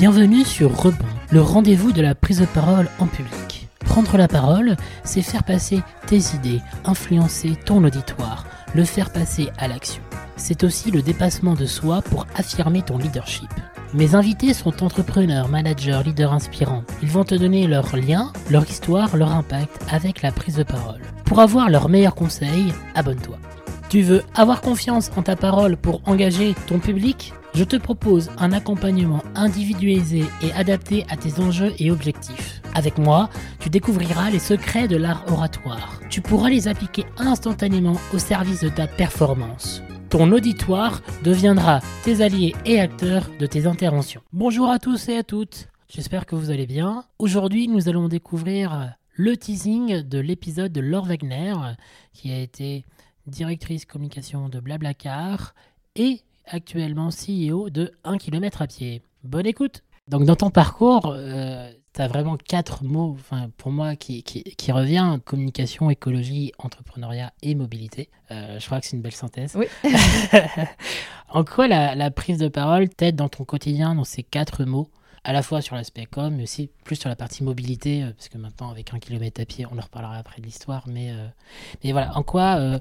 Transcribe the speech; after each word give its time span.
Bienvenue 0.00 0.46
sur 0.46 0.74
Rebond, 0.74 1.04
le 1.30 1.42
rendez-vous 1.42 1.92
de 1.92 2.00
la 2.00 2.14
prise 2.14 2.40
de 2.40 2.46
parole 2.46 2.88
en 3.00 3.06
public. 3.06 3.68
Prendre 3.80 4.16
la 4.16 4.28
parole, 4.28 4.78
c'est 5.04 5.20
faire 5.20 5.44
passer 5.44 5.82
tes 6.06 6.20
idées, 6.34 6.62
influencer 6.86 7.54
ton 7.66 7.84
auditoire, 7.84 8.46
le 8.74 8.84
faire 8.84 9.12
passer 9.12 9.50
à 9.58 9.68
l'action. 9.68 10.02
C'est 10.36 10.64
aussi 10.64 10.90
le 10.90 11.02
dépassement 11.02 11.52
de 11.52 11.66
soi 11.66 12.00
pour 12.00 12.26
affirmer 12.34 12.80
ton 12.80 12.96
leadership. 12.96 13.50
Mes 13.92 14.14
invités 14.14 14.54
sont 14.54 14.82
entrepreneurs, 14.82 15.48
managers, 15.48 16.00
leaders 16.02 16.32
inspirants. 16.32 16.84
Ils 17.02 17.10
vont 17.10 17.24
te 17.24 17.34
donner 17.34 17.66
leurs 17.66 17.94
liens, 17.94 18.32
leur 18.48 18.66
histoire, 18.66 19.18
leur 19.18 19.32
impact 19.32 19.84
avec 19.90 20.22
la 20.22 20.32
prise 20.32 20.56
de 20.56 20.62
parole. 20.62 21.02
Pour 21.26 21.40
avoir 21.40 21.68
leurs 21.68 21.90
meilleurs 21.90 22.14
conseils, 22.14 22.72
abonne-toi. 22.94 23.36
Tu 23.90 24.02
veux 24.02 24.22
avoir 24.36 24.60
confiance 24.60 25.10
en 25.16 25.22
ta 25.22 25.34
parole 25.34 25.76
pour 25.76 26.00
engager 26.08 26.54
ton 26.68 26.78
public? 26.78 27.32
Je 27.54 27.64
te 27.64 27.74
propose 27.74 28.30
un 28.38 28.52
accompagnement 28.52 29.20
individualisé 29.34 30.22
et 30.42 30.52
adapté 30.52 31.04
à 31.08 31.16
tes 31.16 31.40
enjeux 31.40 31.72
et 31.80 31.90
objectifs. 31.90 32.62
Avec 32.76 32.98
moi, 32.98 33.30
tu 33.58 33.68
découvriras 33.68 34.30
les 34.30 34.38
secrets 34.38 34.86
de 34.86 34.96
l'art 34.96 35.24
oratoire. 35.26 35.98
Tu 36.08 36.20
pourras 36.20 36.50
les 36.50 36.68
appliquer 36.68 37.04
instantanément 37.18 37.96
au 38.14 38.18
service 38.18 38.60
de 38.60 38.68
ta 38.68 38.86
performance. 38.86 39.82
Ton 40.08 40.30
auditoire 40.30 41.02
deviendra 41.24 41.80
tes 42.04 42.22
alliés 42.22 42.54
et 42.64 42.78
acteurs 42.78 43.28
de 43.40 43.46
tes 43.46 43.66
interventions. 43.66 44.22
Bonjour 44.32 44.70
à 44.70 44.78
tous 44.78 45.08
et 45.08 45.16
à 45.16 45.24
toutes, 45.24 45.66
j'espère 45.88 46.26
que 46.26 46.36
vous 46.36 46.52
allez 46.52 46.68
bien. 46.68 47.06
Aujourd'hui, 47.18 47.66
nous 47.66 47.88
allons 47.88 48.06
découvrir 48.06 48.94
le 49.14 49.36
teasing 49.36 50.02
de 50.02 50.20
l'épisode 50.20 50.70
de 50.70 50.80
Laure 50.80 51.06
Wagner, 51.06 51.54
qui 52.12 52.30
a 52.30 52.38
été 52.38 52.84
directrice 53.26 53.84
communication 53.84 54.48
de 54.48 54.60
Blablacar 54.60 55.54
et 55.96 56.20
actuellement 56.46 57.10
CEO 57.10 57.70
de 57.70 57.92
1 58.04 58.18
km 58.18 58.62
à 58.62 58.66
pied. 58.66 59.02
Bonne 59.24 59.46
écoute 59.46 59.82
Donc 60.08 60.24
dans 60.24 60.36
ton 60.36 60.50
parcours, 60.50 61.12
euh, 61.14 61.72
tu 61.94 62.00
as 62.00 62.08
vraiment 62.08 62.36
quatre 62.36 62.84
mots 62.84 63.16
enfin, 63.18 63.50
pour 63.56 63.70
moi 63.72 63.96
qui, 63.96 64.22
qui, 64.22 64.42
qui 64.42 64.72
revient, 64.72 65.18
communication, 65.24 65.90
écologie, 65.90 66.52
entrepreneuriat 66.58 67.32
et 67.42 67.54
mobilité. 67.54 68.08
Euh, 68.30 68.58
je 68.58 68.66
crois 68.66 68.80
que 68.80 68.86
c'est 68.86 68.96
une 68.96 69.02
belle 69.02 69.12
synthèse. 69.12 69.56
Oui. 69.56 69.66
en 71.28 71.44
quoi 71.44 71.68
la, 71.68 71.94
la 71.94 72.10
prise 72.10 72.38
de 72.38 72.48
parole 72.48 72.88
t'aide 72.88 73.16
dans 73.16 73.28
ton 73.28 73.44
quotidien 73.44 73.94
dans 73.94 74.04
ces 74.04 74.22
quatre 74.22 74.64
mots 74.64 74.90
à 75.24 75.32
la 75.32 75.42
fois 75.42 75.60
sur 75.60 75.76
l'aspect 75.76 76.06
com, 76.06 76.34
mais 76.34 76.44
aussi 76.44 76.70
plus 76.84 76.96
sur 76.96 77.08
la 77.08 77.16
partie 77.16 77.44
mobilité, 77.44 78.02
euh, 78.02 78.12
parce 78.12 78.28
que 78.28 78.38
maintenant, 78.38 78.70
avec 78.70 78.94
un 78.94 78.98
kilomètre 78.98 79.40
à 79.40 79.44
pied, 79.44 79.66
on 79.70 79.78
en 79.78 79.82
reparlera 79.82 80.16
après 80.16 80.40
de 80.40 80.46
l'histoire. 80.46 80.84
Mais, 80.86 81.10
euh, 81.10 81.26
mais 81.84 81.92
voilà, 81.92 82.16
en 82.16 82.22
quoi, 82.22 82.80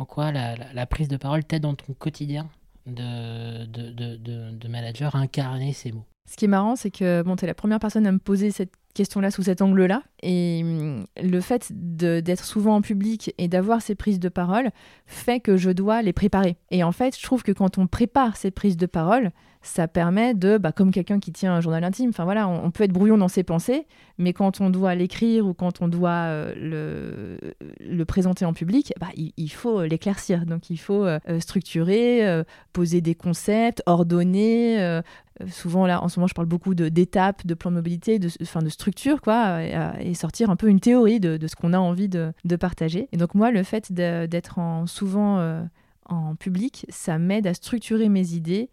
en 0.00 0.06
quoi 0.06 0.32
la, 0.32 0.86
prise 0.86 1.08
de 1.08 1.18
parole 1.18 1.44
t'aide 1.44 1.62
dans 1.62 1.74
ton 1.74 1.92
quotidien 1.92 2.48
de, 2.86 4.68
manager 4.68 5.14
à 5.14 5.18
incarner 5.18 5.74
ces 5.74 5.92
mots? 5.92 6.06
Ce 6.30 6.36
qui 6.36 6.46
est 6.46 6.48
marrant, 6.48 6.74
c'est 6.74 6.90
que 6.90 7.22
bon, 7.22 7.36
tu 7.36 7.44
es 7.44 7.46
la 7.46 7.54
première 7.54 7.80
personne 7.80 8.06
à 8.06 8.12
me 8.12 8.18
poser 8.18 8.50
cette 8.50 8.72
question-là 8.94 9.30
sous 9.30 9.42
cet 9.42 9.60
angle-là. 9.60 10.02
Et 10.22 10.62
hum, 10.64 11.04
le 11.22 11.40
fait 11.40 11.70
d'être 11.70 12.44
souvent 12.44 12.76
en 12.76 12.80
public 12.80 13.34
et 13.36 13.48
d'avoir 13.48 13.82
ces 13.82 13.94
prises 13.94 14.20
de 14.20 14.28
parole 14.28 14.70
fait 15.06 15.40
que 15.40 15.56
je 15.56 15.70
dois 15.70 16.02
les 16.02 16.12
préparer. 16.12 16.56
Et 16.70 16.82
en 16.82 16.92
fait, 16.92 17.18
je 17.18 17.22
trouve 17.22 17.42
que 17.42 17.52
quand 17.52 17.78
on 17.78 17.86
prépare 17.86 18.36
ces 18.36 18.50
prises 18.50 18.76
de 18.76 18.86
parole, 18.86 19.32
ça 19.62 19.88
permet 19.88 20.34
de, 20.34 20.56
bah, 20.56 20.72
comme 20.72 20.90
quelqu'un 20.90 21.20
qui 21.20 21.32
tient 21.32 21.52
un 21.52 21.60
journal 21.60 21.84
intime, 21.84 22.10
enfin 22.10 22.24
voilà, 22.24 22.48
on, 22.48 22.64
on 22.64 22.70
peut 22.70 22.84
être 22.84 22.92
brouillon 22.92 23.18
dans 23.18 23.28
ses 23.28 23.42
pensées, 23.42 23.86
mais 24.16 24.32
quand 24.32 24.60
on 24.60 24.70
doit 24.70 24.94
l'écrire 24.94 25.46
ou 25.46 25.52
quand 25.52 25.82
on 25.82 25.88
doit 25.88 26.10
euh, 26.10 26.54
le, 26.56 27.54
le 28.00 28.04
présenter 28.04 28.44
en 28.44 28.52
public, 28.52 28.92
bah, 28.98 29.08
il, 29.14 29.48
faut 29.52 29.82
l'éclaircir. 29.84 30.46
Donc 30.46 30.70
il 30.70 30.78
faut 30.78 31.04
euh, 31.04 31.18
structurer, 31.38 32.26
euh, 32.26 32.42
poser 32.72 33.00
des 33.00 33.14
concepts, 33.14 33.82
ordonner. 33.86 34.80
euh, 34.80 35.02
euh, 35.40 35.46
souvent 35.48 35.86
là, 35.86 36.02
en 36.02 36.08
ce 36.08 36.18
moment, 36.18 36.26
je 36.26 36.34
parle 36.34 36.48
beaucoup 36.48 36.74
de- 36.74 36.88
d'étapes, 36.88 37.46
de, 37.46 37.54
plans 37.54 37.70
de 37.70 37.76
mobilité, 37.76 38.18
de, 38.18 38.28
enfin, 38.42 38.60
de 38.62 38.68
structure, 38.68 39.20
quoi, 39.20 39.62
et, 39.62 39.74
euh, 39.76 40.14
sortir 40.14 40.50
un 40.50 40.56
peu 40.56 40.68
une 40.68 40.80
théorie 40.80 41.20
de, 41.20 41.36
de 41.36 41.46
ce 41.46 41.54
qu'on 41.56 41.72
a 41.72 41.78
envie 41.78 42.08
de, 42.08 42.32
de 42.44 42.56
partager. 42.56 43.08
Et 43.12 43.16
donc 43.16 43.34
moi, 43.34 43.50
le 43.50 43.62
fait 43.62 43.92
de- 43.92 44.26
d'être 44.26 44.58
en, 44.58 44.86
souvent 44.86 45.38
euh, 45.38 45.62
en 46.06 46.34
public, 46.34 46.86
ça 46.88 47.18
m'aide 47.18 47.46
à 47.46 47.54
structurer 47.54 48.08
mes 48.08 48.32
idées 48.34 48.68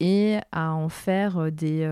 et 0.00 0.36
à 0.52 0.72
en 0.74 0.88
faire 0.88 1.38
euh, 1.38 1.50
des, 1.50 1.82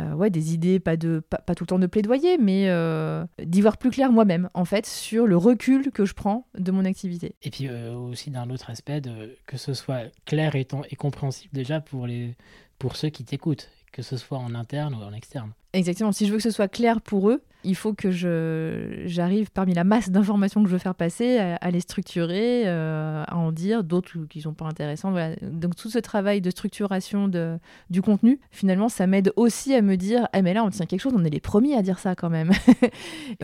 euh, 0.00 0.14
ouais, 0.14 0.30
des 0.30 0.54
idées, 0.54 0.80
pas, 0.80 0.96
de, 0.96 1.20
pas, 1.20 1.54
tout 1.54 1.64
le 1.64 1.68
temps 1.68 1.78
de 1.78 1.86
plaidoyer, 1.86 2.38
mais 2.38 2.68
euh, 2.68 3.24
d'y 3.42 3.60
voir 3.60 3.76
plus 3.76 3.90
clair 3.90 4.12
moi-même, 4.12 4.48
en 4.54 4.64
fait, 4.64 4.86
sur 4.86 5.26
le 5.26 5.36
recul 5.36 5.90
que 5.92 6.04
je 6.04 6.14
prends 6.14 6.46
de 6.58 6.72
mon 6.72 6.84
activité. 6.84 7.34
Et 7.42 7.50
puis 7.50 7.68
euh, 7.68 7.94
aussi 7.94 8.30
d'un 8.30 8.50
autre 8.50 8.70
aspect, 8.70 9.00
de, 9.00 9.36
que 9.46 9.56
ce 9.56 9.74
soit 9.74 10.12
clair 10.24 10.54
et, 10.56 10.66
et 10.90 10.96
compréhensible 10.96 11.52
déjà 11.54 11.80
pour, 11.80 12.06
les, 12.06 12.36
pour 12.78 12.96
ceux 12.96 13.08
qui 13.08 13.24
t'écoutent, 13.24 13.68
que 13.92 14.02
ce 14.02 14.16
soit 14.16 14.38
en 14.38 14.54
interne 14.54 14.94
ou 14.94 15.02
en 15.02 15.12
externe. 15.12 15.52
Exactement. 15.72 16.12
Si 16.12 16.26
je 16.26 16.32
veux 16.32 16.38
que 16.38 16.42
ce 16.42 16.50
soit 16.50 16.68
clair 16.68 17.00
pour 17.00 17.30
eux, 17.30 17.42
il 17.62 17.74
faut 17.74 17.92
que 17.92 18.10
je 18.10 19.02
j'arrive 19.04 19.50
parmi 19.50 19.74
la 19.74 19.84
masse 19.84 20.10
d'informations 20.10 20.62
que 20.62 20.68
je 20.68 20.72
veux 20.72 20.78
faire 20.78 20.94
passer 20.94 21.38
à, 21.38 21.56
à 21.56 21.70
les 21.70 21.80
structurer, 21.80 22.62
euh, 22.66 23.22
à 23.26 23.36
en 23.36 23.52
dire 23.52 23.84
d'autres 23.84 24.24
qui 24.28 24.40
sont 24.40 24.54
pas 24.54 24.64
intéressantes. 24.64 25.12
Voilà. 25.12 25.36
Donc 25.42 25.76
tout 25.76 25.90
ce 25.90 25.98
travail 25.98 26.40
de 26.40 26.50
structuration 26.50 27.28
de, 27.28 27.58
du 27.90 28.02
contenu, 28.02 28.40
finalement, 28.50 28.88
ça 28.88 29.06
m'aide 29.06 29.32
aussi 29.36 29.74
à 29.74 29.82
me 29.82 29.96
dire, 29.96 30.26
ah 30.32 30.42
mais 30.42 30.54
là 30.54 30.64
on 30.64 30.70
tient 30.70 30.86
quelque 30.86 31.00
chose, 31.00 31.12
on 31.14 31.24
est 31.24 31.30
les 31.30 31.40
premiers 31.40 31.76
à 31.76 31.82
dire 31.82 31.98
ça 31.98 32.14
quand 32.14 32.30
même. 32.30 32.50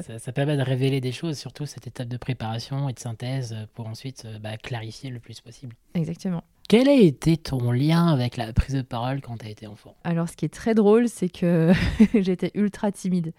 Ça, 0.07 0.19
ça 0.19 0.33
permet 0.33 0.57
de 0.57 0.63
révéler 0.63 1.01
des 1.01 1.13
choses, 1.13 1.39
surtout 1.39 1.65
cette 1.67 1.87
étape 1.87 2.09
de 2.09 2.17
préparation 2.17 2.89
et 2.89 2.93
de 2.93 2.99
synthèse 2.99 3.57
pour 3.75 3.87
ensuite 3.87 4.25
euh, 4.27 4.39
bah, 4.39 4.57
clarifier 4.57 5.11
le 5.11 5.19
plus 5.19 5.41
possible. 5.41 5.75
Exactement. 5.95 6.45
Quel 6.69 6.89
a 6.89 6.93
été 6.95 7.37
ton 7.37 7.71
lien 7.71 8.09
avec 8.09 8.37
la 8.37 8.53
prise 8.53 8.75
de 8.75 8.83
parole 8.83 9.21
quand 9.21 9.37
tu 9.39 9.47
as 9.47 9.51
été 9.51 9.67
enfant? 9.69 9.95
Alors 10.05 10.29
ce 10.29 10.37
qui 10.37 10.45
est 10.45 10.53
très 10.53 10.75
drôle, 10.75 11.09
c'est 11.09 11.29
que 11.29 11.73
j'étais 12.15 12.51
ultra 12.55 12.91
timide. 12.91 13.33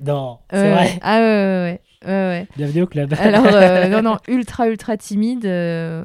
Non, 0.00 0.40
c'est 0.50 0.56
Euh, 0.58 0.74
vrai. 0.74 0.98
Ah 1.02 1.18
ouais, 1.20 1.80
ouais, 2.04 2.10
ouais. 2.10 2.46
Bienvenue 2.56 2.82
au 2.82 2.86
club. 2.86 3.14
Alors, 3.18 3.46
euh, 3.52 3.88
non, 3.88 4.02
non, 4.02 4.18
ultra, 4.28 4.68
ultra 4.68 4.96
timide. 4.96 5.46
euh, 5.46 6.02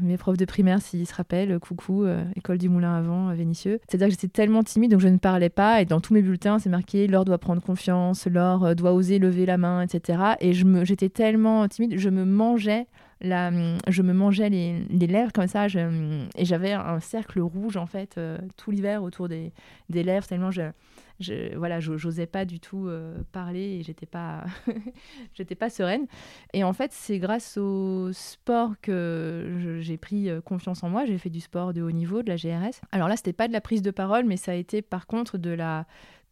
mes 0.00 0.16
profs 0.16 0.38
de 0.38 0.46
primaire, 0.46 0.80
s'ils 0.80 1.06
se 1.06 1.14
rappellent, 1.14 1.58
coucou, 1.60 2.04
euh, 2.04 2.24
école 2.36 2.56
du 2.58 2.68
Moulin 2.70 2.96
avant, 2.96 3.32
Vénissieux. 3.34 3.80
C'est-à-dire 3.86 4.06
que 4.08 4.12
j'étais 4.12 4.28
tellement 4.28 4.62
timide, 4.64 4.90
donc 4.92 5.00
je 5.00 5.08
ne 5.08 5.18
parlais 5.18 5.50
pas. 5.50 5.82
Et 5.82 5.84
dans 5.84 6.00
tous 6.00 6.14
mes 6.14 6.22
bulletins, 6.22 6.58
c'est 6.58 6.70
marqué 6.70 7.06
Laure 7.06 7.26
doit 7.26 7.38
prendre 7.38 7.62
confiance, 7.62 8.26
Laure 8.26 8.74
doit 8.74 8.92
oser 8.94 9.18
lever 9.18 9.44
la 9.46 9.58
main, 9.58 9.82
etc. 9.82 10.20
Et 10.40 10.52
j'étais 10.54 11.10
tellement 11.10 11.68
timide, 11.68 11.98
je 11.98 12.08
me 12.08 12.24
mangeais. 12.24 12.86
La, 13.20 13.50
je 13.88 14.02
me 14.02 14.12
mangeais 14.12 14.48
les, 14.48 15.06
lèvres 15.06 15.32
comme 15.32 15.48
ça 15.48 15.66
et 15.66 16.44
j'avais 16.44 16.72
un 16.72 17.00
cercle 17.00 17.40
rouge 17.40 17.76
en 17.76 17.86
fait 17.86 18.16
euh, 18.16 18.38
tout 18.56 18.70
l'hiver 18.70 19.02
autour 19.02 19.28
des, 19.28 19.52
lèvres 19.90 20.26
tellement 20.26 20.52
je, 20.52 20.70
je 21.18 21.56
voilà 21.56 21.80
j'osais 21.80 22.26
pas 22.26 22.44
du 22.44 22.60
tout 22.60 22.86
euh, 22.86 23.18
parler 23.32 23.78
et 23.78 23.82
j'étais 23.82 24.06
pas 24.06 24.44
j'étais 25.34 25.56
pas 25.56 25.68
sereine 25.68 26.06
et 26.54 26.64
en 26.64 26.72
fait, 26.72 26.92
c'est 26.92 27.18
grâce 27.18 27.56
au 27.56 28.12
sport 28.12 28.72
que 28.80 29.78
j'ai 29.80 29.96
pris 29.96 30.30
euh, 30.30 30.40
confiance 30.40 30.82
en 30.82 30.88
moi. 30.88 31.04
J'ai 31.04 31.18
fait 31.18 31.30
du 31.30 31.40
sport 31.40 31.72
de 31.72 31.82
haut 31.82 31.90
niveau, 31.90 32.22
de 32.22 32.28
la 32.28 32.36
GRS. 32.36 32.80
Alors 32.92 33.08
là, 33.08 33.16
c'était 33.16 33.32
pas 33.32 33.48
de 33.48 33.52
la 33.52 33.60
prise 33.60 33.82
de 33.82 33.90
parole, 33.90 34.24
mais 34.24 34.36
ça 34.36 34.52
a 34.52 34.54
été 34.54 34.82
par 34.82 35.06
contre 35.06 35.38
de 35.38 35.50
la 35.50 35.86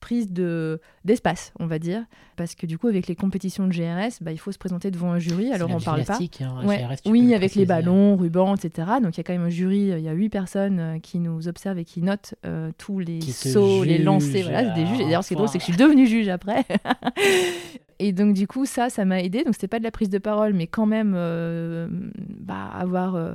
prise 0.07 0.31
de 0.33 0.81
d'espace, 1.05 1.53
on 1.59 1.67
va 1.67 1.81
dire, 1.81 2.05
parce 2.37 2.55
que 2.55 2.65
du 2.65 2.79
coup, 2.79 2.87
avec 2.87 3.09
les 3.09 3.17
compétitions 3.17 3.67
de 3.67 3.73
GRS, 3.73 4.19
bah, 4.21 4.31
il 4.31 4.39
faut 4.39 4.53
se 4.53 4.59
présenter 4.59 4.93
devant 4.93 5.11
un 5.11 5.19
jury. 5.19 5.53
Alors 5.53 5.69
on 5.69 5.81
parle 5.81 6.05
pas. 6.05 6.15
Hein, 6.15 6.65
Ouais. 6.65 6.79
GRS, 6.79 7.11
Oui, 7.11 7.35
avec 7.35 7.41
les 7.57 7.67
préciser. 7.67 7.67
ballons, 7.67 8.17
rubans, 8.17 8.55
etc. 8.55 8.87
Donc 9.03 9.17
il 9.17 9.19
y 9.19 9.21
a 9.21 9.25
quand 9.25 9.33
même 9.33 9.47
un 9.47 9.51
jury, 9.51 9.91
euh, 9.91 9.99
il 9.99 10.05
y 10.05 10.09
a 10.09 10.13
huit 10.13 10.29
personnes 10.29 10.79
euh, 10.79 10.99
qui 11.01 11.19
nous 11.19 11.49
observent 11.49 11.79
et 11.79 11.85
qui 11.85 12.03
notent 12.03 12.37
euh, 12.45 12.71
tous 12.79 13.01
les 13.01 13.19
Qui 13.19 13.33
sauts, 13.33 13.83
les 13.83 13.99
lancers. 13.99 14.45
Voilà, 14.45 14.73
c'est 14.75 14.81
des 14.81 14.87
juges. 14.87 15.01
Et 15.01 15.05
d'ailleurs, 15.05 15.25
ce 15.25 15.29
qui 15.29 15.35
est 15.35 15.37
drôle, 15.37 15.49
c'est 15.49 15.59
que 15.59 15.65
je 15.65 15.73
suis 15.73 15.77
devenue 15.77 16.07
juge 16.07 16.29
après. 16.29 16.65
Et 17.99 18.13
donc 18.13 18.35
du 18.35 18.47
coup, 18.47 18.67
ça, 18.67 18.91
ça 18.91 19.05
m'a 19.05 19.21
aidé. 19.23 19.43
Donc 19.45 19.55
c'était 19.55 19.69
pas 19.69 19.79
de 19.79 19.85
la 19.85 19.91
prise 19.91 20.11
de 20.11 20.19
parole, 20.19 20.53
mais 20.53 20.67
quand 20.67 20.87
même 20.87 21.15
euh, 21.17 21.89
bah, 21.91 22.71
avoir 22.75 23.15
euh, 23.17 23.35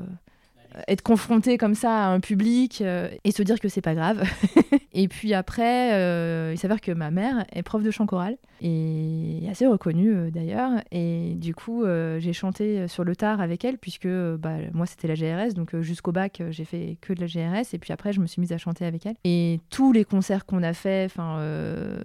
être 0.87 1.01
confronté 1.01 1.57
comme 1.57 1.75
ça 1.75 2.05
à 2.05 2.07
un 2.09 2.19
public 2.19 2.81
euh, 2.81 3.09
et 3.23 3.31
se 3.31 3.43
dire 3.43 3.59
que 3.59 3.69
c'est 3.69 3.81
pas 3.81 3.95
grave. 3.95 4.23
et 4.93 5.07
puis 5.07 5.33
après, 5.33 5.93
euh, 5.93 6.51
il 6.53 6.57
s'avère 6.57 6.81
que 6.81 6.91
ma 6.91 7.11
mère 7.11 7.45
est 7.53 7.63
prof 7.63 7.83
de 7.83 7.91
chant 7.91 8.05
choral 8.05 8.37
et 8.61 9.47
assez 9.49 9.65
reconnue 9.65 10.13
euh, 10.13 10.31
d'ailleurs. 10.31 10.71
Et 10.91 11.33
du 11.35 11.55
coup, 11.55 11.83
euh, 11.83 12.19
j'ai 12.19 12.33
chanté 12.33 12.87
sur 12.87 13.03
le 13.03 13.15
tard 13.15 13.41
avec 13.41 13.65
elle 13.65 13.77
puisque 13.77 14.05
euh, 14.05 14.37
bah, 14.37 14.57
moi 14.73 14.85
c'était 14.85 15.07
la 15.07 15.15
GRS, 15.15 15.53
donc 15.53 15.73
euh, 15.73 15.81
jusqu'au 15.81 16.11
bac 16.11 16.41
euh, 16.41 16.51
j'ai 16.51 16.65
fait 16.65 16.97
que 17.01 17.13
de 17.13 17.21
la 17.21 17.27
GRS 17.27 17.73
et 17.73 17.79
puis 17.79 17.91
après 17.93 18.13
je 18.13 18.19
me 18.19 18.27
suis 18.27 18.39
mise 18.39 18.51
à 18.51 18.57
chanter 18.57 18.85
avec 18.85 19.05
elle. 19.05 19.15
Et 19.23 19.59
tous 19.69 19.91
les 19.91 20.05
concerts 20.05 20.45
qu'on 20.45 20.63
a 20.63 20.73
fait, 20.73 21.05
enfin, 21.05 21.39
euh, 21.39 22.01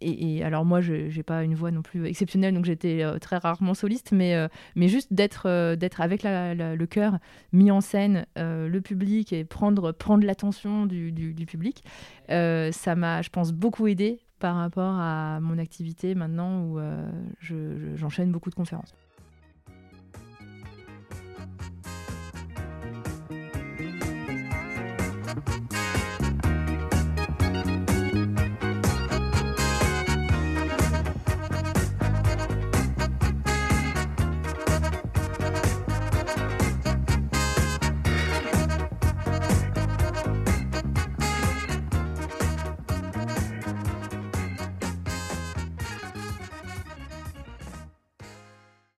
et, 0.00 0.42
alors 0.44 0.64
moi 0.64 0.80
j'ai 0.80 1.22
pas 1.22 1.44
une 1.44 1.54
voix 1.54 1.70
non 1.70 1.82
plus 1.82 2.06
exceptionnelle, 2.06 2.54
donc 2.54 2.64
j'étais 2.64 3.02
euh, 3.02 3.18
très 3.18 3.36
rarement 3.36 3.74
soliste, 3.74 4.12
mais 4.12 4.34
euh, 4.34 4.48
mais 4.74 4.88
juste 4.88 5.12
d'être 5.12 5.44
euh, 5.46 5.76
d'être 5.76 6.00
avec 6.00 6.22
le 6.24 6.84
cœur 6.86 7.18
mis 7.52 7.70
en 7.70 7.80
scène, 7.80 8.01
euh, 8.38 8.68
le 8.68 8.80
public 8.80 9.32
et 9.32 9.44
prendre 9.44 9.92
prendre 9.92 10.24
l'attention 10.26 10.86
du, 10.86 11.12
du- 11.12 11.32
public, 11.46 11.84
euh, 12.30 12.70
ça 12.72 12.94
m'a, 12.94 13.22
je 13.22 13.30
pense, 13.30 13.52
beaucoup 13.52 13.86
aidé 13.86 14.20
par 14.38 14.56
rapport 14.56 14.94
à 14.98 15.38
mon 15.40 15.58
activité 15.58 16.14
maintenant 16.14 16.64
où 16.64 16.78
euh, 16.78 17.10
je- 17.40 17.76
je- 17.78 17.96
j'enchaîne 17.96 18.32
beaucoup 18.32 18.50
de 18.50 18.54
conférences. 18.54 18.94